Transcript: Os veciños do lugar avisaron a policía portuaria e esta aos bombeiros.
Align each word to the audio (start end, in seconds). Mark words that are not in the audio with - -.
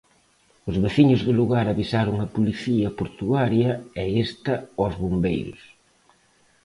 Os 0.69 0.75
veciños 0.83 1.21
do 1.27 1.33
lugar 1.39 1.65
avisaron 1.67 2.15
a 2.19 2.31
policía 2.35 2.95
portuaria 2.99 3.71
e 4.03 4.05
esta 4.25 4.53
aos 4.79 4.93
bombeiros. 5.03 5.61